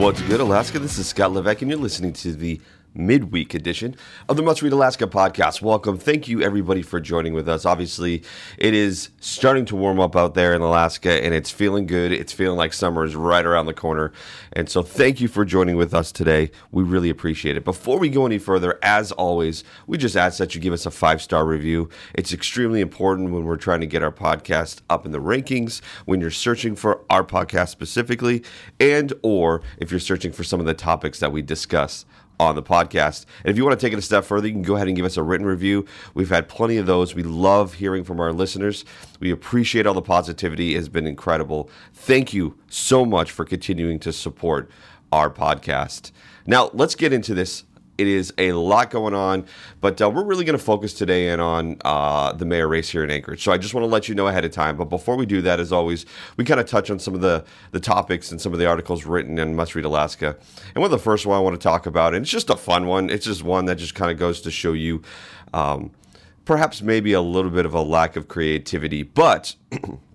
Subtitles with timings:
[0.00, 0.78] What's good, Alaska?
[0.78, 2.58] This is Scott Levesque, and you're listening to the
[2.94, 3.94] midweek edition
[4.28, 5.62] of the Must Read Alaska podcast.
[5.62, 5.98] Welcome.
[5.98, 7.64] Thank you, everybody, for joining with us.
[7.64, 8.22] Obviously,
[8.58, 12.12] it is starting to warm up out there in Alaska, and it's feeling good.
[12.12, 14.12] It's feeling like summer is right around the corner.
[14.52, 16.50] And so, thank you for joining with us today.
[16.72, 17.64] We really appreciate it.
[17.64, 20.90] Before we go any further, as always, we just ask that you give us a
[20.90, 21.88] five star review.
[22.14, 26.20] It's extremely important when we're trying to get our podcast up in the rankings, when
[26.20, 28.42] you're searching for our podcast specifically,
[28.78, 32.04] and or if you're searching for some of the topics that we discuss
[32.40, 33.26] on the podcast.
[33.44, 34.96] And if you want to take it a step further, you can go ahead and
[34.96, 35.84] give us a written review.
[36.14, 37.14] We've had plenty of those.
[37.14, 38.86] We love hearing from our listeners.
[39.20, 40.74] We appreciate all the positivity.
[40.74, 41.68] It has been incredible.
[41.92, 44.70] Thank you so much for continuing to support
[45.12, 46.12] our podcast.
[46.46, 47.64] Now, let's get into this
[48.00, 49.44] it is a lot going on,
[49.82, 53.04] but uh, we're really going to focus today in on uh, the mayor race here
[53.04, 53.42] in Anchorage.
[53.42, 54.78] So I just want to let you know ahead of time.
[54.78, 56.06] But before we do that, as always,
[56.38, 59.04] we kind of touch on some of the, the topics and some of the articles
[59.04, 60.34] written in Must Read Alaska.
[60.74, 62.56] And one of the first one I want to talk about, and it's just a
[62.56, 63.10] fun one.
[63.10, 65.02] It's just one that just kind of goes to show you
[65.52, 65.90] um,
[66.46, 69.02] perhaps maybe a little bit of a lack of creativity.
[69.02, 69.56] But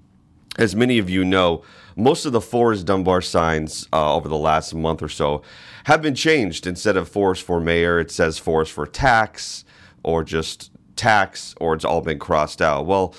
[0.58, 1.64] as many of you know,
[1.96, 5.42] most of the Forrest Dunbar signs uh, over the last month or so
[5.86, 6.68] have been changed.
[6.68, 9.64] Instead of Forrest for mayor, it says Forrest for tax
[10.04, 12.86] or just tax, or it's all been crossed out.
[12.86, 13.16] Well,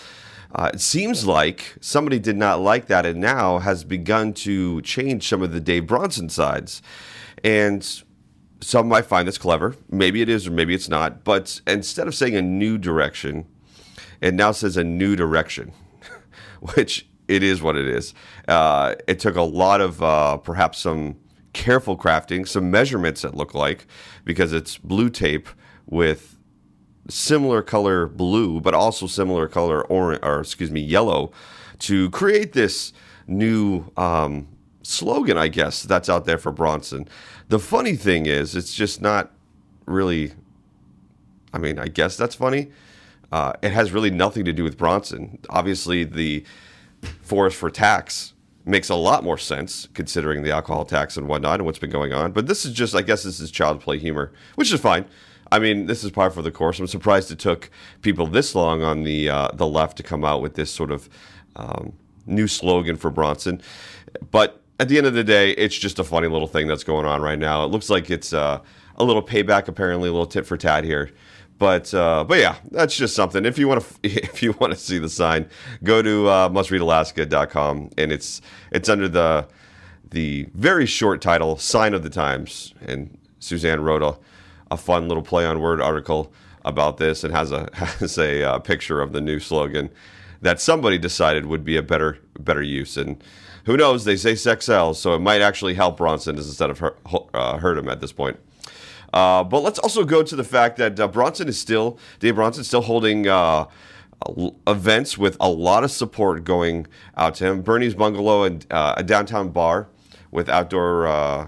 [0.55, 5.29] uh, it seems like somebody did not like that and now has begun to change
[5.29, 6.81] some of the Dave Bronson sides.
[7.45, 8.03] And
[8.61, 9.77] some might find this clever.
[9.91, 11.25] Maybe it is, or maybe it's not.
[11.25, 13.47] But instead of saying a new direction,
[14.21, 15.73] it now says a new direction,
[16.75, 18.15] which it is what it is.
[18.49, 21.17] Uh, it took a lot of uh, perhaps some
[21.53, 23.87] careful crafting, some measurements that look like,
[24.25, 25.49] because it's blue tape
[25.87, 26.39] with
[27.09, 31.33] similar color blue, but also similar color orange, or excuse me, yellow,
[31.79, 32.93] to create this
[33.27, 34.49] new um,
[34.83, 37.09] slogan, I guess, that's out there for Bronson.
[37.49, 39.33] The funny thing is, it's just not
[39.87, 40.33] really.
[41.53, 42.71] I mean, I guess that's funny.
[43.33, 45.39] Uh, it has really nothing to do with Bronson.
[45.49, 46.45] Obviously, the
[47.23, 48.35] Forrest for tax
[48.65, 52.13] makes a lot more sense considering the alcohol tax and whatnot and what's been going
[52.13, 52.33] on.
[52.33, 55.05] But this is just, I guess, this is child play humor, which is fine.
[55.53, 56.81] I mean, this is par for the course.
[56.81, 57.71] I'm surprised it took
[58.03, 61.09] people this long on the uh, the left to come out with this sort of
[61.55, 61.93] um,
[62.27, 63.63] new slogan for Bronson.
[64.33, 67.07] But at the end of the day, it's just a funny little thing that's going
[67.07, 67.65] on right now.
[67.65, 68.61] It looks like it's uh,
[68.97, 71.11] a little payback, apparently, a little tit for tat here.
[71.59, 73.45] But uh, but yeah, that's just something.
[73.47, 75.49] If you want to if you want to see the sign,
[75.83, 79.49] go to uh, mustreadalaska.com and it's it's under the
[80.11, 84.19] the very short title "Sign of the Times." And Suzanne wrote a,
[84.71, 86.33] a fun little play on word article
[86.65, 89.91] about this and has a has a uh, picture of the new slogan
[90.43, 92.97] that somebody decided would be a better better use.
[92.97, 93.23] And
[93.65, 94.05] who knows?
[94.05, 96.83] They say sex sells, so it might actually help Bronson instead of
[97.33, 98.39] uh, hurt him at this point.
[99.17, 102.65] Uh, but let's also go to the fact that uh, Bronson is still Dave Bronson
[102.65, 103.65] still holding uh,
[104.67, 107.63] events with a lot of support going out to him.
[107.63, 109.89] Bernie's Bungalow and uh, a downtown bar
[110.33, 111.47] with outdoor uh,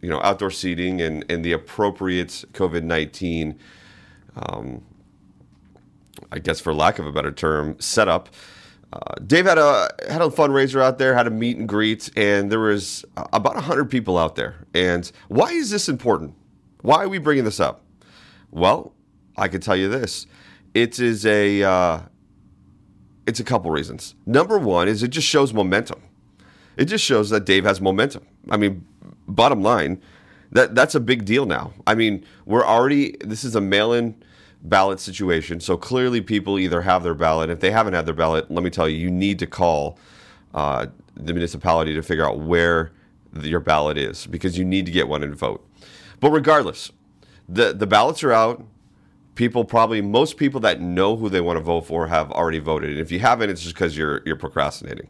[0.00, 3.58] you know outdoor seating and, and the appropriate COVID nineteen.
[4.34, 4.82] Um,
[6.32, 8.30] I guess, for lack of a better term, setup.
[8.94, 12.50] Uh, Dave had a had a fundraiser out there, had a meet and greet, and
[12.50, 13.04] there was
[13.34, 14.66] about hundred people out there.
[14.72, 16.34] And why is this important?
[16.82, 17.82] Why are we bringing this up?
[18.50, 18.94] Well,
[19.36, 20.26] I can tell you this:
[20.74, 22.00] it is a uh,
[23.26, 24.14] it's a couple reasons.
[24.26, 26.02] Number one is it just shows momentum.
[26.76, 28.26] It just shows that Dave has momentum.
[28.48, 28.84] I mean,
[29.28, 30.00] bottom line,
[30.52, 31.72] that that's a big deal now.
[31.86, 34.22] I mean, we're already this is a mail-in
[34.62, 37.50] ballot situation, so clearly people either have their ballot.
[37.50, 39.98] If they haven't had their ballot, let me tell you, you need to call
[40.54, 42.92] uh, the municipality to figure out where
[43.40, 45.64] your ballot is because you need to get one and vote.
[46.20, 46.92] But regardless,
[47.48, 48.64] the the ballots are out.
[49.34, 52.90] People probably most people that know who they want to vote for have already voted.
[52.90, 55.08] And if you haven't, it's just because you're you're procrastinating.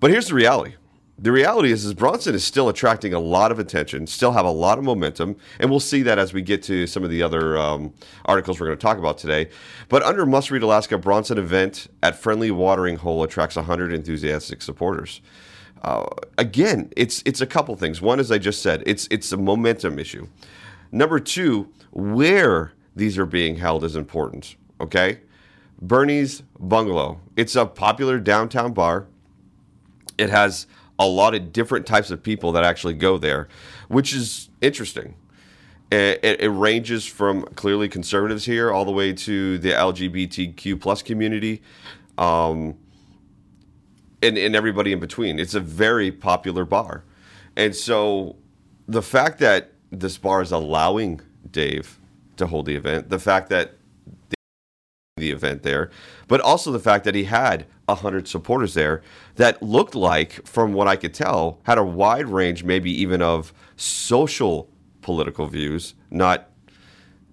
[0.00, 0.74] But here's the reality:
[1.20, 4.50] the reality is, is Bronson is still attracting a lot of attention, still have a
[4.50, 7.58] lot of momentum, and we'll see that as we get to some of the other
[7.58, 7.92] um,
[8.24, 9.48] articles we're going to talk about today.
[9.88, 15.20] But under Must Read Alaska, Bronson event at Friendly Watering Hole attracts 100 enthusiastic supporters.
[15.82, 18.00] Uh, again, it's it's a couple things.
[18.00, 20.28] One, as I just said, it's it's a momentum issue.
[20.90, 24.56] Number two, where these are being held is important.
[24.80, 25.20] Okay,
[25.80, 27.20] Bernie's Bungalow.
[27.36, 29.06] It's a popular downtown bar.
[30.16, 30.66] It has
[30.98, 33.48] a lot of different types of people that actually go there,
[33.86, 35.14] which is interesting.
[35.90, 41.00] It, it, it, ranges from clearly conservatives here all the way to the LGBTQ plus
[41.00, 41.62] community,
[42.18, 42.76] um,
[44.22, 45.38] and, and everybody in between.
[45.38, 47.04] It's a very popular bar,
[47.56, 48.36] and so
[48.86, 51.20] the fact that this bar is allowing
[51.50, 51.98] Dave
[52.36, 53.74] to hold the event, the fact that
[55.16, 55.90] the event there,
[56.28, 59.02] but also the fact that he had 100 supporters there
[59.36, 63.52] that looked like, from what I could tell, had a wide range, maybe even of
[63.76, 64.70] social
[65.02, 66.50] political views, not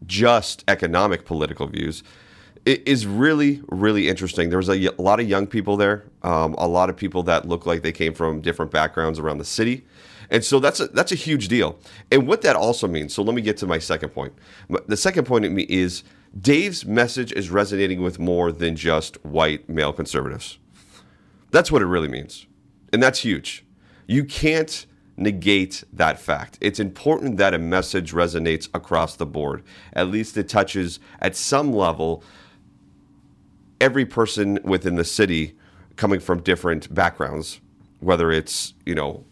[0.06, 2.04] just economic political views.
[2.66, 4.50] It is really, really interesting.
[4.50, 7.68] There was a, lot of young people there, um, a lot of people that look
[7.68, 9.86] like they came from different backgrounds around the city.
[10.32, 11.78] And so that's a, that's a huge deal.
[12.12, 14.34] And what that also means, so let me get to my second point.
[14.88, 16.04] The second point is
[16.40, 20.58] Dave's message is resonating with more than just white male conservatives.
[21.52, 22.48] That's what it really means.
[22.92, 23.64] And that's huge.
[24.08, 26.58] You can't negate that fact.
[26.60, 29.64] It's important that a message resonates across the board.
[29.94, 32.24] At least it touches at some level
[33.82, 35.56] every person within the city
[35.96, 37.62] coming from different backgrounds,
[38.00, 39.24] whether it's, you know,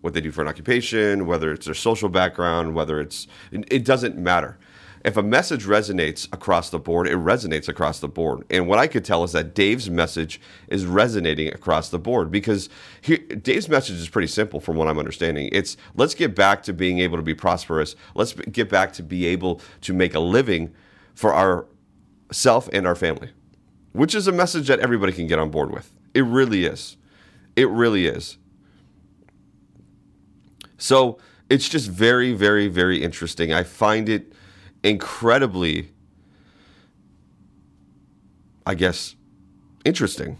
[0.00, 4.16] what they do for an occupation, whether it's their social background, whether it's, it doesn't
[4.16, 4.58] matter
[5.04, 8.44] if a message resonates across the board, it resonates across the board.
[8.50, 12.68] And what I could tell is that Dave's message is resonating across the board because
[13.00, 15.48] he, Dave's message is pretty simple from what I'm understanding.
[15.52, 17.94] It's let's get back to being able to be prosperous.
[18.14, 20.74] Let's get back to be able to make a living
[21.14, 23.30] for ourself and our family,
[23.92, 25.92] which is a message that everybody can get on board with.
[26.14, 26.96] It really is.
[27.56, 28.38] It really is.
[30.76, 31.18] So
[31.50, 33.52] it's just very, very, very interesting.
[33.52, 34.32] I find it
[34.82, 35.90] incredibly,
[38.64, 39.16] I guess,
[39.84, 40.38] interesting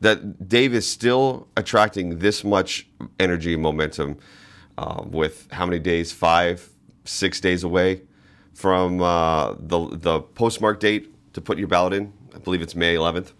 [0.00, 2.88] that Dave is still attracting this much
[3.18, 4.16] energy and momentum
[4.78, 6.10] uh, with how many days?
[6.10, 6.70] Five,
[7.04, 8.02] six days away
[8.54, 12.12] from uh, the the postmark date to put your ballot in.
[12.34, 13.32] I believe it's May 11th.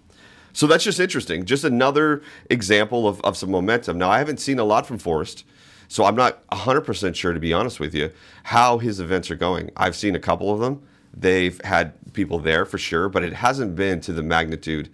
[0.53, 1.45] So that's just interesting.
[1.45, 3.99] Just another example of, of some momentum.
[3.99, 5.45] Now, I haven't seen a lot from Forrest.
[5.89, 8.13] So I'm not 100% sure, to be honest with you,
[8.45, 9.71] how his events are going.
[9.77, 10.83] I've seen a couple of them.
[11.13, 14.89] They've had people there for sure, but it hasn't been to the magnitude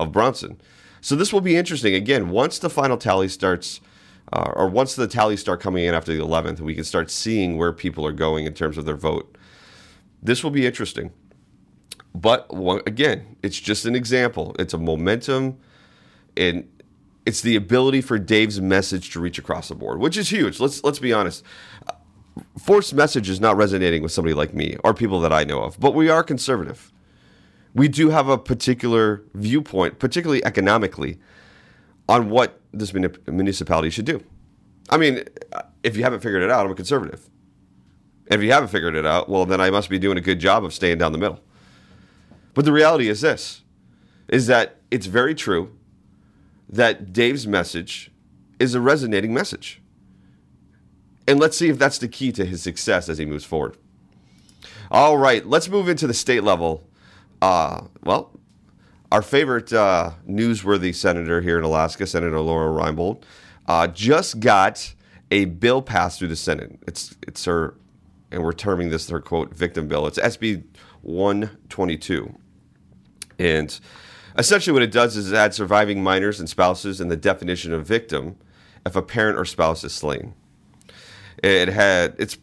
[0.00, 0.58] of Bronson.
[1.02, 1.94] So this will be interesting.
[1.94, 3.80] Again, once the final tally starts,
[4.32, 7.58] uh, or once the tallies start coming in after the 11th, we can start seeing
[7.58, 9.36] where people are going in terms of their vote.
[10.22, 11.12] This will be interesting.
[12.14, 12.46] But
[12.86, 14.56] again, it's just an example.
[14.58, 15.58] It's a momentum,
[16.36, 16.68] and
[17.26, 20.58] it's the ability for Dave's message to reach across the board, which is huge.
[20.60, 21.44] Let's let's be honest.
[22.58, 25.78] Forrest's message is not resonating with somebody like me or people that I know of,
[25.78, 26.92] but we are conservative.
[27.74, 31.18] We do have a particular viewpoint, particularly economically,
[32.08, 34.22] on what this municipality should do.
[34.88, 35.24] I mean,
[35.82, 37.28] if you haven't figured it out, I'm a conservative.
[38.30, 40.64] If you haven't figured it out, well, then I must be doing a good job
[40.64, 41.40] of staying down the middle.
[42.58, 43.62] But the reality is this
[44.26, 45.78] is that it's very true
[46.68, 48.10] that Dave's message
[48.58, 49.80] is a resonating message.
[51.28, 53.76] And let's see if that's the key to his success as he moves forward.
[54.90, 56.82] All right, let's move into the state level.
[57.40, 58.32] Uh, well,
[59.12, 63.22] our favorite uh, newsworthy senator here in Alaska, Senator Lora Reinbold,
[63.68, 64.94] uh, just got
[65.30, 66.76] a bill passed through the Senate.
[66.88, 67.76] It's it's her,
[68.32, 70.08] and we're terming this her quote victim bill.
[70.08, 70.64] It's SB
[71.02, 72.34] 122,
[73.38, 73.78] and
[74.38, 78.36] Essentially, what it does is add surviving minors and spouses in the definition of victim
[78.86, 80.34] if a parent or spouse is slain.
[81.42, 82.38] It had it's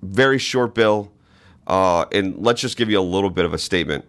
[0.00, 1.12] very short bill,
[1.66, 4.06] uh, and let's just give you a little bit of a statement.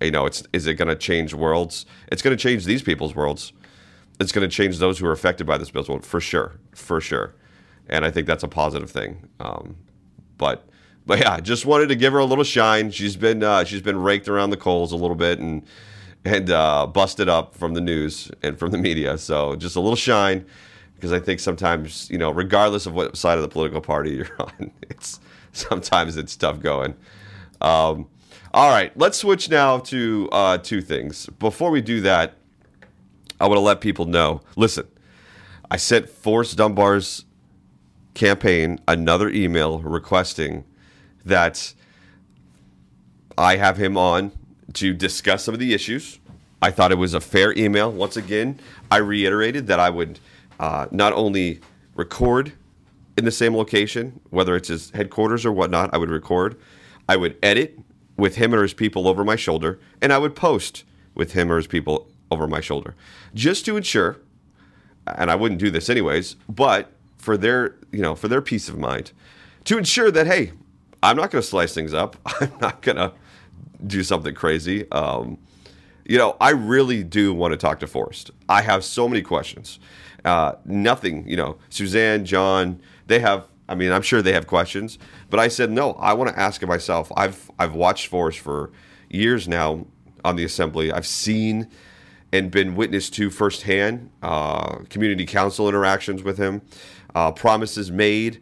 [0.02, 1.86] You know, it's is it going to change worlds?
[2.12, 3.52] It's going to change these people's worlds.
[4.20, 7.36] It's going to change those who are affected by this bill for sure, for sure.
[7.90, 9.30] And I think that's a positive thing.
[9.40, 9.76] Um,
[10.38, 10.68] but
[11.08, 12.92] but yeah, just wanted to give her a little shine.
[12.92, 15.64] She's been uh, she's been raked around the coals a little bit and
[16.26, 19.18] and uh, busted up from the news and from the media.
[19.18, 20.46] So just a little shine
[20.96, 24.36] because I think sometimes you know, regardless of what side of the political party you're
[24.40, 25.22] on, it's
[25.54, 26.94] sometimes it's tough going.
[27.62, 28.08] Um,
[28.54, 31.28] all right, let's switch now to uh, two things.
[31.40, 32.36] Before we do that,
[33.40, 34.42] I want to let people know.
[34.58, 34.88] Listen,
[35.72, 37.24] I sent Forrest Dunbar's
[38.14, 40.66] campaign another email requesting
[41.28, 41.74] that
[43.38, 44.32] I have him on
[44.74, 46.20] to discuss some of the issues.
[46.62, 47.92] I thought it was a fair email.
[47.92, 50.20] Once again, I reiterated that I would
[50.60, 51.60] uh, not only
[51.96, 52.54] record
[53.18, 56.60] in the same location, whether it's his headquarters or whatnot, I would record.
[57.08, 57.80] I would edit
[58.16, 61.58] with him or his people over my shoulder, and I would post with him or
[61.58, 62.96] his people over my shoulder,
[63.34, 64.18] just to ensure.
[65.06, 68.78] And I wouldn't do this anyways, but for their, you know, for their peace of
[68.78, 69.12] mind,
[69.66, 70.52] to ensure that hey,
[71.04, 72.18] I'm not going to slice things up.
[72.42, 73.14] I'm not going to
[73.86, 74.90] do something crazy.
[74.92, 75.38] Um,
[76.06, 78.32] you know, I really do want to talk to Forrest.
[78.48, 79.80] I have so many questions.
[80.24, 83.46] Uh, nothing, you know, Suzanne, John, they have.
[83.70, 84.98] I mean, I'm sure they have questions,
[85.30, 85.92] but I said no.
[85.94, 87.12] I want to ask it myself.
[87.18, 88.72] I've I've watched Forrest for
[89.10, 89.86] years now
[90.24, 90.92] on the assembly.
[90.92, 91.68] I've seen
[92.32, 96.62] and been witness to firsthand uh, community council interactions with him,
[97.16, 98.42] uh, promises made.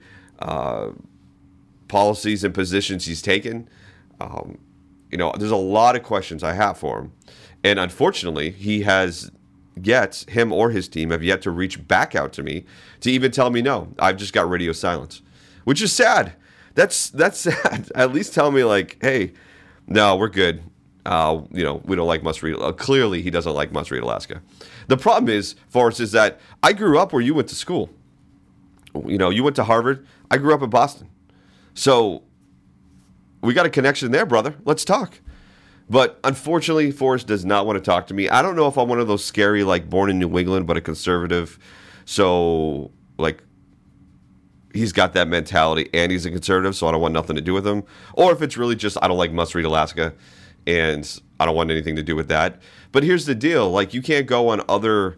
[1.87, 3.69] Policies and positions he's taken.
[4.19, 4.57] Um,
[5.11, 7.11] you know, there's a lot of questions I have for him,
[7.63, 9.31] and unfortunately, he has
[9.81, 12.65] yet him or his team have yet to reach back out to me
[13.01, 13.93] to even tell me no.
[13.99, 15.21] I've just got radio silence,
[15.63, 16.33] which is sad.
[16.73, 17.91] That's that's sad.
[17.95, 19.33] At least tell me like, hey,
[19.87, 20.63] no, we're good.
[21.05, 22.55] Uh, you know, we don't like must read.
[22.55, 24.41] Uh, clearly, he doesn't like must read Alaska.
[24.87, 27.89] The problem is, Forrest, is that I grew up where you went to school.
[29.05, 30.07] You know, you went to Harvard.
[30.31, 31.09] I grew up in Boston.
[31.75, 32.23] So
[33.41, 34.55] we got a connection there, brother.
[34.65, 35.19] Let's talk.
[35.87, 38.27] But unfortunately, Forrest does not want to talk to me.
[38.27, 40.77] I don't know if I'm one of those scary, like born in New England but
[40.77, 41.59] a conservative.
[42.05, 43.43] So like
[44.73, 47.53] he's got that mentality and he's a conservative, so I don't want nothing to do
[47.53, 47.83] with him.
[48.13, 50.13] Or if it's really just I don't like must read Alaska
[50.65, 52.59] and I don't want anything to do with that.
[52.91, 55.17] But here's the deal: like you can't go on other,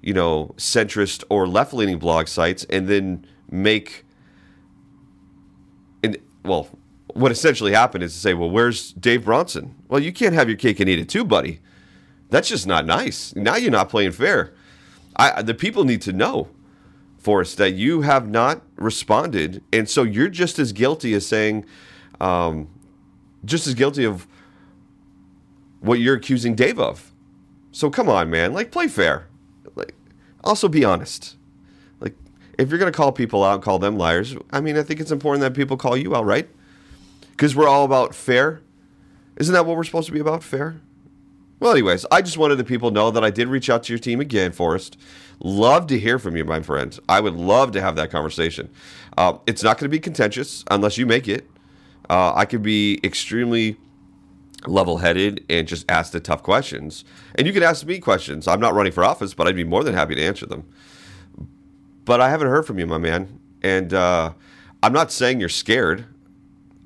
[0.00, 4.04] you know, centrist or left leaning blog sites and then make
[6.44, 6.68] well,
[7.14, 9.74] what essentially happened is to say, well, where's Dave Bronson?
[9.88, 11.60] Well, you can't have your cake and eat it too, buddy.
[12.30, 13.34] That's just not nice.
[13.36, 14.54] Now you're not playing fair.
[15.16, 16.48] I, the people need to know,
[17.18, 21.66] Forrest, that you have not responded, and so you're just as guilty as saying,
[22.20, 22.68] um,
[23.44, 24.26] just as guilty of
[25.80, 27.12] what you're accusing Dave of.
[27.72, 28.54] So come on, man.
[28.54, 29.28] Like, play fair.
[29.74, 29.94] Like,
[30.42, 31.36] also be honest
[32.62, 34.36] if you're going to call people out, and call them liars.
[34.50, 36.48] I mean, I think it's important that people call you out, right?
[37.32, 38.60] Because we're all about fair.
[39.36, 40.44] Isn't that what we're supposed to be about?
[40.44, 40.80] Fair.
[41.58, 43.98] Well, anyways, I just wanted the people know that I did reach out to your
[43.98, 44.96] team again, Forrest.
[45.40, 46.96] Love to hear from you, my friend.
[47.08, 48.68] I would love to have that conversation.
[49.18, 51.48] Uh, it's not going to be contentious unless you make it.
[52.08, 53.76] Uh, I could be extremely
[54.66, 57.04] level headed and just ask the tough questions.
[57.34, 58.46] And you can ask me questions.
[58.46, 60.64] I'm not running for office, but I'd be more than happy to answer them
[62.04, 63.40] but I haven't heard from you, my man.
[63.62, 64.32] And uh,
[64.82, 66.06] I'm not saying you're scared.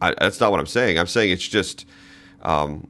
[0.00, 0.98] I, that's not what I'm saying.
[0.98, 1.86] I'm saying it's just,
[2.42, 2.86] um,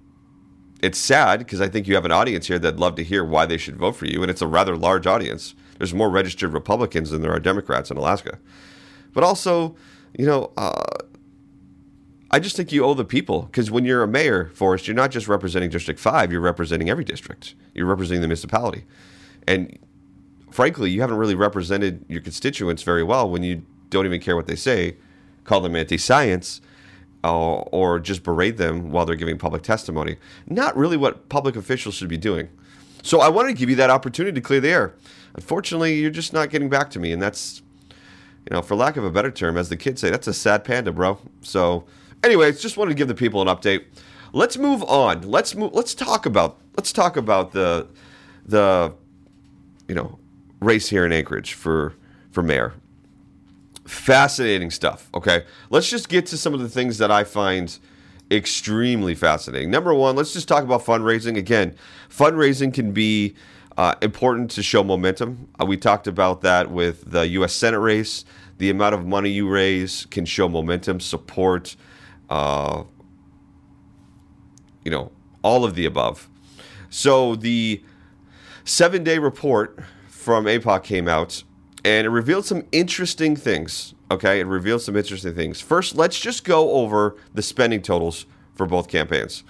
[0.83, 3.47] it's sad because I think you have an audience here that'd love to hear why
[3.47, 5.55] they should vote for you, and it's a rather large audience.
[5.79, 8.39] There's more registered Republicans than there are Democrats in Alaska.
[9.13, 9.77] But also,
[10.19, 10.83] you know, uh,
[12.31, 15.11] I just think you owe the people because when you're a mayor, Forrest, you're not
[15.11, 17.55] just representing District 5, you're representing every district.
[17.73, 18.85] You're representing the municipality.
[19.47, 19.79] And
[20.57, 23.61] frankly, you haven't really represented your constituents very well when you
[23.91, 24.97] don't even care what they say,
[25.45, 26.63] call them anti-science,
[27.25, 30.17] uh, or just berate them while they're giving public testimony.
[30.47, 32.49] Not really what public officials should be doing.
[33.03, 34.95] So I wanted to give you that opportunity to clear the air.
[35.35, 37.61] Unfortunately, you're just not getting back to me, and that's,
[37.91, 40.65] you know, for lack of a better term, as the kids say, that's a sad
[40.65, 41.19] panda, bro.
[41.43, 41.85] So,
[42.25, 43.85] anyways, just wanted to give the people an update.
[44.33, 45.21] Let's move on.
[45.21, 45.75] Let's move.
[45.75, 46.57] Let's talk about.
[46.79, 47.89] Let's talk about the,
[48.47, 48.95] the,
[49.87, 50.19] you know,
[50.61, 51.95] race here in Anchorage for
[52.31, 52.75] for mayor.
[53.87, 55.09] Fascinating stuff.
[55.15, 57.79] Okay, let's just get to some of the things that I find
[58.31, 59.71] extremely fascinating.
[59.71, 61.37] Number one, let's just talk about fundraising.
[61.37, 61.77] Again,
[62.11, 63.35] fundraising can be
[63.77, 65.49] uh, important to show momentum.
[65.61, 67.53] Uh, we talked about that with the U.S.
[67.53, 68.25] Senate race.
[68.59, 71.77] The amount of money you raise can show momentum, support,
[72.31, 72.85] uh,
[74.85, 76.29] you know, all of the above.
[76.89, 77.83] So the
[78.65, 79.79] seven day report
[80.27, 81.45] from APOC came out
[81.85, 83.95] and it revealed some interesting things.
[84.11, 85.61] Okay, it revealed some interesting things.
[85.61, 89.45] First, let's just go over the spending totals for both campaigns.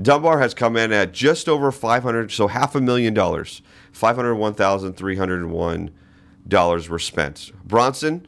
[0.00, 3.60] Dunbar has come in at just over 500, so half a million dollars.
[3.92, 7.52] $501,301 were spent.
[7.66, 8.26] Bronson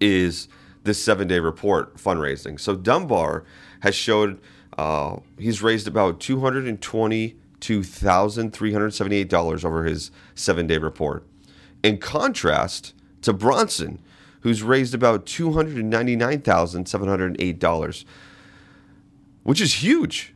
[0.00, 0.48] is
[0.84, 2.58] this seven day report fundraising.
[2.58, 3.44] So Dunbar
[3.80, 4.40] has showed
[4.76, 11.24] uh, he's raised about 220 $2,378 over his seven day report.
[11.82, 14.00] In contrast to Bronson,
[14.40, 18.04] who's raised about $299,708,
[19.42, 20.32] which is huge.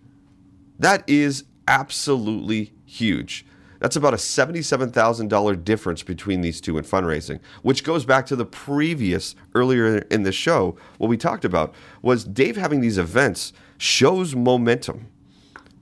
[0.78, 3.46] That is absolutely huge.
[3.82, 8.46] That's about a $77,000 difference between these two in fundraising, which goes back to the
[8.46, 10.76] previous earlier in the show.
[10.98, 15.08] What we talked about was Dave having these events shows momentum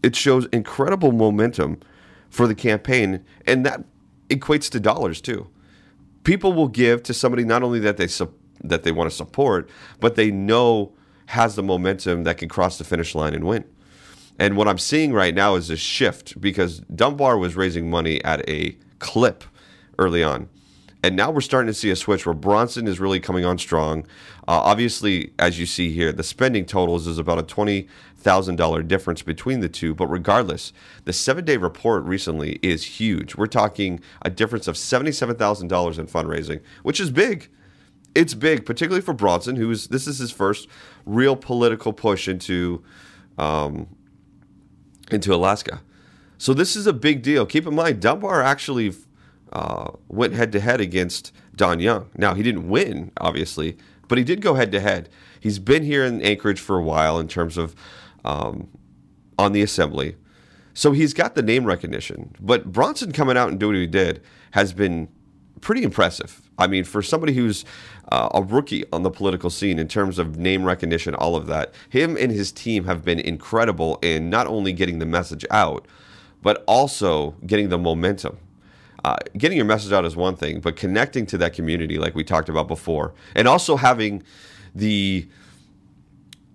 [0.03, 1.79] it shows incredible momentum
[2.29, 3.85] for the campaign, and that
[4.29, 5.49] equates to dollars too.
[6.25, 9.69] People will give to somebody not only that they su- that they want to support,
[10.01, 10.93] but they know
[11.27, 13.65] has the momentum that can cross the finish line and win.
[14.41, 18.49] And what I'm seeing right now is a shift because Dunbar was raising money at
[18.49, 19.45] a clip
[19.99, 20.49] early on.
[21.03, 24.07] And now we're starting to see a switch where Bronson is really coming on strong.
[24.49, 29.61] Uh, obviously, as you see here, the spending totals is about a $20,000 difference between
[29.61, 29.95] the two.
[29.95, 30.73] But regardless,
[31.05, 33.37] the seven day report recently is huge.
[33.37, 37.49] We're talking a difference of $77,000 in fundraising, which is big.
[38.15, 40.67] It's big, particularly for Bronson, who is this is his first
[41.05, 42.83] real political push into
[43.39, 43.87] um,
[45.13, 45.83] into Alaska.
[46.39, 47.45] So this is a big deal.
[47.47, 48.95] Keep in mind, Dunbar actually
[49.53, 52.09] uh, went head to head against Don Young.
[52.17, 53.77] Now, he didn't win, obviously,
[54.09, 55.09] but he did go head to head.
[55.41, 57.75] He's been here in Anchorage for a while in terms of
[58.25, 58.69] um,
[59.39, 60.17] on the assembly.
[60.75, 62.35] So he's got the name recognition.
[62.41, 65.09] But Bronson coming out and doing what he did has been
[65.61, 66.50] pretty impressive.
[66.61, 67.65] I mean, for somebody who's
[68.13, 71.75] uh, a rookie on the political scene in terms of name recognition, all of that,
[71.89, 75.87] him and his team have been incredible in not only getting the message out,
[76.43, 78.39] but also getting the momentum
[79.05, 82.25] uh, getting your message out is one thing, but connecting to that community, like we
[82.25, 84.23] talked about before, and also having
[84.75, 85.27] the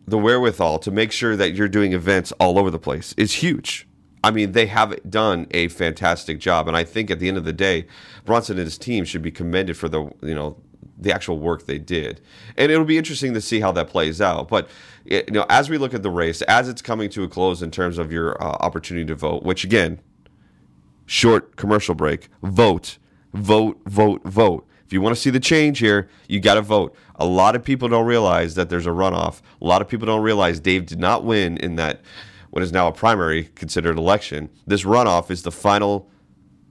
[0.08, 3.88] the wherewithal to make sure that you're doing events all over the place is huge.
[4.26, 7.44] I mean, they have done a fantastic job, and I think at the end of
[7.46, 7.86] the day,
[8.26, 10.58] Bronson and his team should be commended for the you know
[10.98, 12.22] the actual work they did.
[12.58, 14.48] And it'll be interesting to see how that plays out.
[14.48, 14.68] But
[15.06, 17.70] you know, as we look at the race, as it's coming to a close in
[17.70, 20.02] terms of your uh, opportunity to vote, which again,
[21.06, 22.30] short commercial break.
[22.42, 22.98] Vote,
[23.32, 24.68] vote, vote, vote.
[24.88, 26.96] If you want to see the change here, you got to vote.
[27.18, 29.42] A lot of people don't realize that there's a runoff.
[29.62, 32.02] A lot of people don't realize Dave did not win in that
[32.56, 34.50] what is now a primary considered election.
[34.66, 36.10] This runoff is the final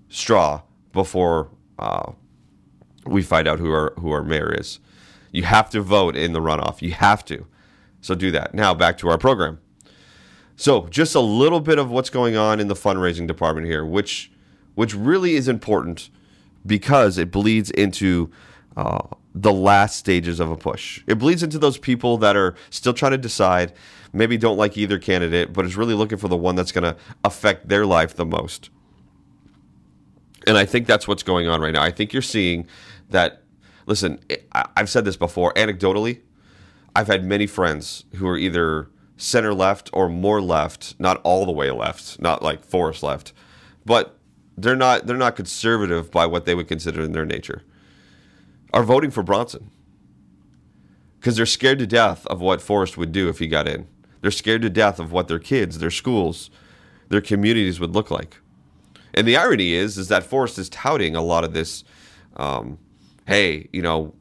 [0.09, 0.63] straw
[0.95, 2.13] before uh,
[3.05, 4.81] we find out who our who our mayor is.
[5.31, 6.81] You have to vote in the runoff.
[6.81, 7.47] You have to.
[8.01, 8.55] So do that.
[8.55, 9.61] Now back to our program.
[10.57, 14.33] So, just a little bit of what's going on in the fundraising department here, which
[14.75, 16.09] which really is important
[16.65, 18.31] because it bleeds into
[18.75, 19.03] uh,
[19.35, 21.03] the last stages of a push.
[21.07, 23.73] It bleeds into those people that are still trying to decide,
[24.13, 26.97] maybe don't like either candidate, but is really looking for the one that's going to
[27.25, 28.71] affect their life the most.
[30.47, 31.83] And I think that's what's going on right now.
[31.83, 32.67] I think you're seeing
[33.11, 33.43] that.
[33.87, 34.19] Listen,
[34.53, 35.53] I've said this before.
[35.55, 36.21] Anecdotally,
[36.97, 41.53] I've had many friends who are either center left or more left, not all the
[41.53, 43.33] way left, not like Forrest left,
[43.85, 44.19] but
[44.57, 47.63] they're not they're not conservative by what they would consider in their nature.
[48.75, 49.71] Are voting for Bronson
[51.19, 53.87] because they're scared to death of what Forrest would do if he got in.
[54.21, 56.51] They're scared to death of what their kids, their schools,
[57.09, 58.41] their communities would look like.
[59.15, 61.85] And the irony is, is that Forrest is touting a lot of this.
[62.37, 62.79] Um,
[63.27, 64.13] hey, you know,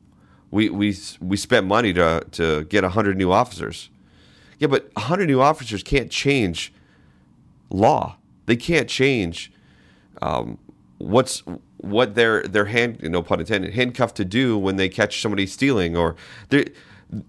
[0.52, 3.89] we we we spent money to to get hundred new officers.
[4.60, 6.72] Yeah, but hundred new officers can't change
[7.72, 8.18] law.
[8.46, 9.52] They can't change
[10.22, 10.60] um,
[11.00, 11.42] what's
[11.84, 15.98] what they're they're hand no pun intended handcuffed to do when they catch somebody stealing
[15.98, 16.15] or
[16.50, 16.65] they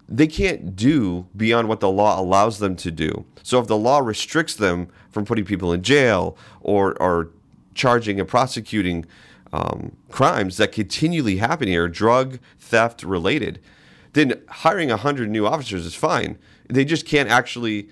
[0.09, 3.25] they can't do beyond what the law allows them to do.
[3.43, 7.31] So if the law restricts them from putting people in jail or or
[7.75, 9.05] charging and prosecuting
[9.53, 13.61] um, crimes that continually happen here, drug theft related,
[14.13, 16.39] then hiring 100 new officers is fine.
[16.69, 17.89] They just can't actually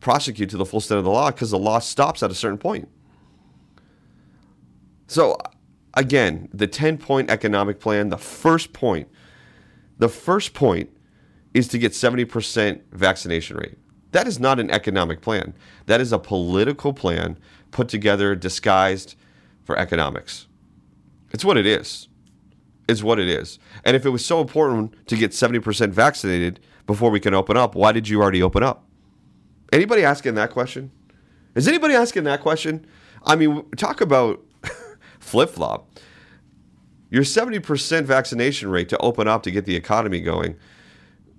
[0.00, 2.58] prosecute to the full extent of the law because the law stops at a certain
[2.58, 2.88] point.
[5.06, 5.38] So,
[5.96, 9.08] again, the 10 point economic plan, the first point,
[9.98, 10.90] the first point
[11.54, 13.78] is to get 70% vaccination rate.
[14.12, 15.54] That is not an economic plan.
[15.86, 17.38] That is a political plan
[17.70, 19.16] put together, disguised
[19.64, 20.46] for economics.
[21.32, 22.08] It's what it is.
[22.88, 23.58] It's what it is.
[23.84, 27.74] And if it was so important to get 70% vaccinated before we can open up,
[27.74, 28.84] why did you already open up?
[29.72, 30.92] Anybody asking that question?
[31.54, 32.86] Is anybody asking that question?
[33.24, 34.45] I mean, talk about
[35.26, 35.88] flip flop.
[37.10, 40.56] Your 70% vaccination rate to open up to get the economy going,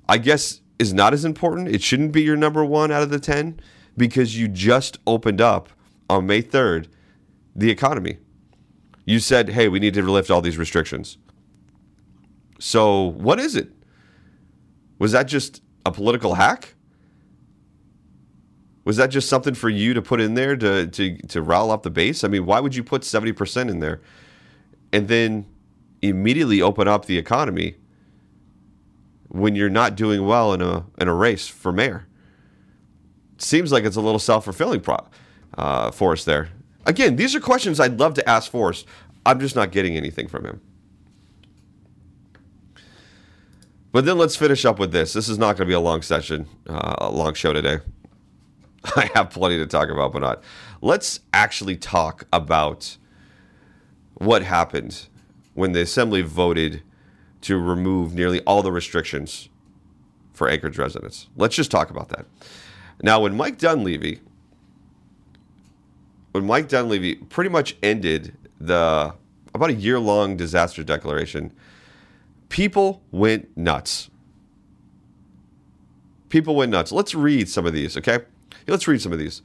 [0.08, 1.70] I guess, is not as important.
[1.70, 3.60] It shouldn't be your number one out of the 10
[3.98, 5.70] because you just opened up
[6.10, 6.88] on May 3rd
[7.56, 8.18] the economy.
[9.06, 11.18] You said, hey, we need to lift all these restrictions.
[12.60, 13.72] So, what is it?
[15.00, 16.76] Was that just a political hack?
[18.88, 21.84] Was that just something for you to put in there to, to, to rile up
[21.84, 22.24] the base?
[22.24, 24.00] I mean, why would you put 70% in there
[24.94, 25.46] and then
[26.02, 27.76] immediately open up the economy
[29.28, 32.08] when you're not doing well in a, in a race for mayor?
[33.38, 35.06] Seems like it's a little self fulfilling pro-
[35.58, 36.48] uh, for us there.
[36.86, 38.86] Again, these are questions I'd love to ask Forrest.
[39.26, 40.62] I'm just not getting anything from him.
[43.92, 45.12] But then let's finish up with this.
[45.12, 47.80] This is not going to be a long session, uh, a long show today.
[48.96, 50.44] I have plenty to talk about, but not.
[50.82, 52.98] Let's actually talk about
[54.16, 55.08] what happened
[55.54, 56.82] when the assembly voted
[57.42, 59.50] to remove nearly all the restrictions
[60.34, 61.28] for Anchorage residents.
[61.36, 62.26] Let's just talk about that.
[63.02, 64.22] Now, when Mike Dunleavy
[66.38, 69.14] when Mike Dunleavy pretty much ended the
[69.54, 71.52] about a year long disaster declaration,
[72.50, 74.10] people went nuts.
[76.30, 76.92] People went nuts.
[76.92, 78.20] Let's read some of these, okay?
[78.68, 79.42] Let's read some of these.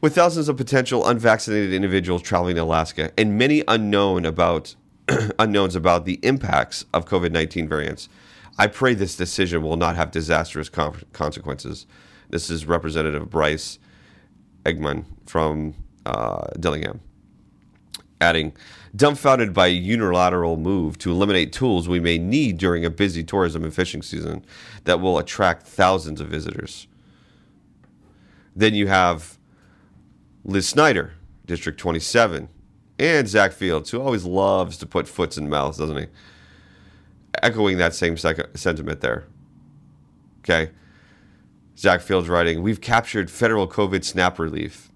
[0.00, 4.74] With thousands of potential unvaccinated individuals traveling to Alaska and many unknown about
[5.38, 8.08] unknowns about the impacts of COVID-19 variants,
[8.58, 11.86] I pray this decision will not have disastrous consequences.
[12.28, 13.78] This is Representative Bryce
[14.64, 17.00] Edgmon from uh, Dillingham.
[18.20, 18.54] Adding,
[18.94, 23.62] dumbfounded by a unilateral move to eliminate tools we may need during a busy tourism
[23.62, 24.44] and fishing season
[24.84, 26.88] that will attract thousands of visitors.
[28.56, 29.38] Then you have
[30.42, 31.12] Liz Snyder,
[31.44, 32.48] District 27,
[32.98, 36.06] and Zach Fields, who always loves to put foots in mouths, doesn't he?
[37.42, 39.26] Echoing that same sec- sentiment there.
[40.40, 40.70] Okay.
[41.76, 44.90] Zach Fields writing, We've captured federal COVID snap relief.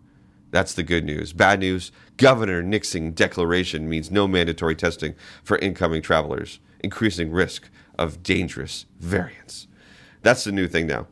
[0.50, 1.32] That's the good news.
[1.34, 7.68] Bad news Governor Nixon declaration means no mandatory testing for incoming travelers, increasing risk
[7.98, 9.68] of dangerous variants.
[10.22, 11.06] That's the new thing now.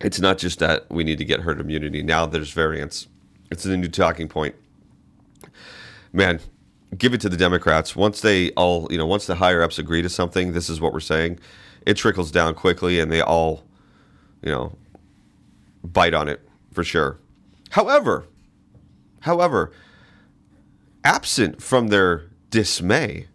[0.00, 2.02] It's not just that we need to get herd immunity.
[2.02, 3.08] Now there's variants.
[3.50, 4.54] It's a new talking point.
[6.12, 6.40] Man,
[6.96, 7.96] give it to the Democrats.
[7.96, 10.92] Once they all, you know, once the higher ups agree to something, this is what
[10.92, 11.38] we're saying.
[11.84, 13.64] It trickles down quickly and they all,
[14.42, 14.76] you know,
[15.82, 16.40] bite on it
[16.72, 17.18] for sure.
[17.70, 18.24] However,
[19.20, 19.72] however,
[21.04, 23.26] absent from their dismay,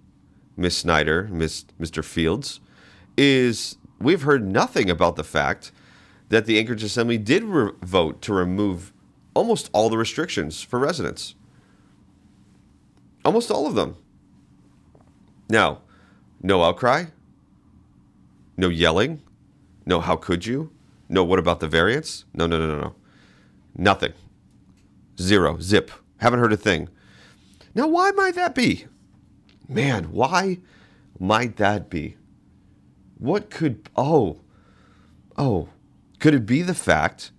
[0.56, 2.04] Miss Snyder, Miss Mr.
[2.04, 2.60] Fields,
[3.18, 5.72] is we've heard nothing about the fact
[6.34, 8.92] that the Anchorage Assembly did re- vote to remove
[9.36, 11.36] almost all the restrictions for residents.
[13.24, 13.98] Almost all of them.
[15.48, 15.82] Now,
[16.42, 17.06] no outcry,
[18.58, 19.22] no yelling,
[19.86, 20.72] no how could you,
[21.08, 22.26] no what about the variants?
[22.34, 22.96] No, no, no, no, no.
[23.76, 24.14] Nothing.
[25.20, 25.60] Zero.
[25.60, 25.92] Zip.
[26.18, 26.90] Haven't heard a thing.
[27.76, 28.86] Now, why might that be?
[29.70, 30.62] Man, why
[31.20, 32.18] might that be?
[33.20, 33.88] What could.
[33.96, 34.40] Oh.
[35.38, 35.70] Oh.
[36.24, 37.32] Could it be the fact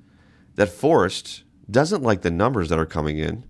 [0.57, 3.47] that Forrest doesn't like the numbers that are coming in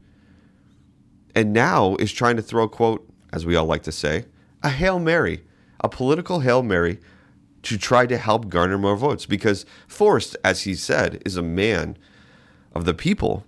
[1.34, 4.26] and now is trying to throw, quote, as we all like to say,
[4.62, 5.42] a Hail Mary,
[5.80, 7.00] a political Hail Mary
[7.64, 11.98] to try to help garner more votes because Forrest, as he said, is a man
[12.72, 13.44] of the people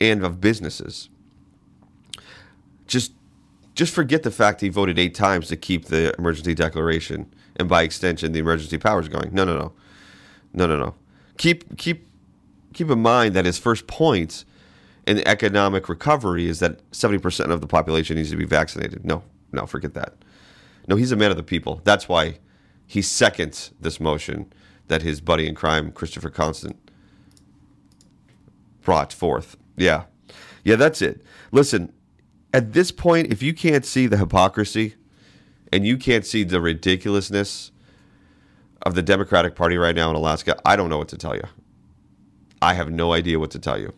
[0.00, 1.08] and of businesses.
[2.86, 3.10] Just
[3.74, 7.82] just forget the fact he voted eight times to keep the emergency declaration and by
[7.82, 9.34] extension the emergency powers going.
[9.34, 9.72] No, no, no.
[10.52, 10.94] No, no, no.
[11.38, 12.08] Keep keep
[12.74, 14.44] keep in mind that his first point
[15.06, 19.06] in economic recovery is that 70% of the population needs to be vaccinated.
[19.06, 19.22] No,
[19.52, 20.14] no, forget that.
[20.86, 21.80] No, he's a man of the people.
[21.84, 22.38] That's why
[22.86, 24.52] he seconds this motion
[24.88, 26.76] that his buddy in crime, Christopher Constant,
[28.82, 29.56] brought forth.
[29.76, 30.04] Yeah.
[30.64, 31.22] Yeah, that's it.
[31.52, 31.92] Listen,
[32.52, 34.94] at this point, if you can't see the hypocrisy
[35.72, 37.70] and you can't see the ridiculousness
[38.82, 41.44] of the Democratic Party right now in Alaska, I don't know what to tell you.
[42.60, 43.92] I have no idea what to tell you.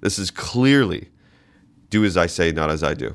[0.00, 1.08] This is clearly
[1.92, 3.14] do as I say, not as I do.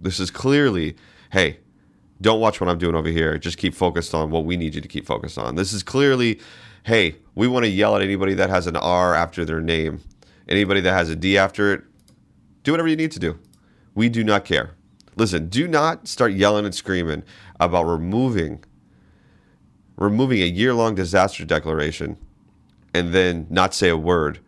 [0.00, 0.96] This is clearly,
[1.32, 1.58] hey,
[2.20, 3.36] don't watch what I'm doing over here.
[3.36, 5.56] Just keep focused on what we need you to keep focused on.
[5.56, 6.40] This is clearly,
[6.84, 10.00] hey, we want to yell at anybody that has an R after their name,
[10.48, 11.82] anybody that has a D after it.
[12.62, 13.38] Do whatever you need to do.
[13.94, 14.70] We do not care.
[15.16, 17.24] Listen, do not start yelling and screaming
[17.58, 18.64] about removing
[20.02, 22.16] removing a year-long disaster declaration
[22.92, 24.40] and then not say a word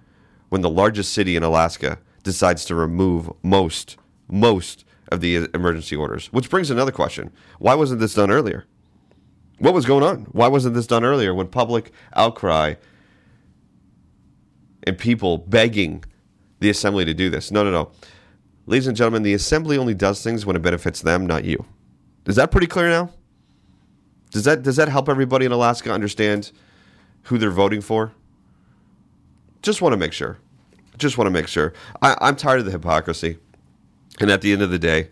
[0.48, 3.96] when the largest city in Alaska decides to remove most
[4.28, 6.26] most of the emergency orders.
[6.32, 7.30] Which brings another question.
[7.58, 8.64] Why wasn't this done earlier?
[9.58, 10.22] What was going on?
[10.32, 12.74] Why wasn't this done earlier when public outcry
[14.82, 16.04] and people begging
[16.60, 17.50] the assembly to do this?
[17.50, 17.92] No, no, no.
[18.66, 21.64] Ladies and gentlemen, the assembly only does things when it benefits them, not you.
[22.26, 23.10] Is that pretty clear now?
[24.34, 26.50] Does that does that help everybody in Alaska understand
[27.22, 28.12] who they're voting for?
[29.62, 30.38] Just want to make sure.
[30.98, 31.72] Just want to make sure.
[32.02, 33.38] I, I'm tired of the hypocrisy.
[34.18, 35.10] And at the end of the day,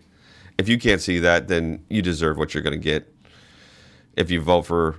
[0.59, 3.15] if you can't see that, then you deserve what you're going to get.
[4.17, 4.97] If you vote for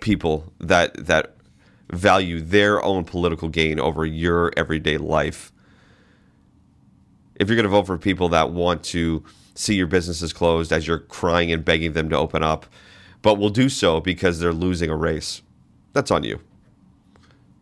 [0.00, 1.34] people that that
[1.90, 5.50] value their own political gain over your everyday life,
[7.36, 9.24] if you're going to vote for people that want to
[9.58, 12.64] see your businesses closed as you're crying and begging them to open up,
[13.22, 15.42] but will do so because they're losing a race,
[15.92, 16.40] that's on you.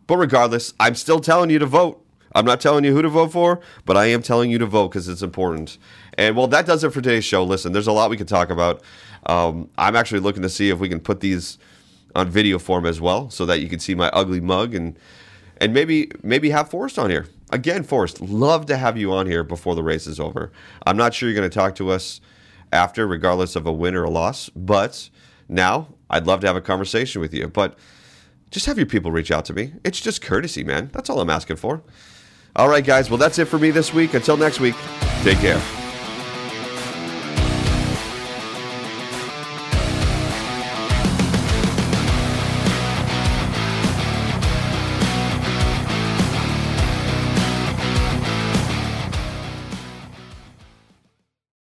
[0.05, 2.03] But regardless, I'm still telling you to vote.
[2.35, 4.89] I'm not telling you who to vote for, but I am telling you to vote
[4.89, 5.79] because it's important.
[6.17, 7.43] And well, that does it for today's show.
[7.43, 8.83] Listen, there's a lot we could talk about.
[9.25, 11.57] Um, I'm actually looking to see if we can put these
[12.15, 14.99] on video form as well, so that you can see my ugly mug and
[15.59, 17.83] and maybe maybe have Forrest on here again.
[17.83, 20.51] Forrest, love to have you on here before the race is over.
[20.85, 22.21] I'm not sure you're going to talk to us
[22.71, 25.09] after, regardless of a win or a loss, but
[25.47, 27.47] now I'd love to have a conversation with you.
[27.47, 27.77] But
[28.51, 29.73] just have your people reach out to me.
[29.83, 30.89] It's just courtesy, man.
[30.93, 31.81] That's all I'm asking for.
[32.55, 33.09] All right, guys.
[33.09, 34.13] Well, that's it for me this week.
[34.13, 34.75] Until next week,
[35.23, 35.86] take care.